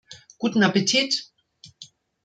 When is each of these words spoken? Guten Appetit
Guten 0.39 0.63
Appetit 0.63 1.13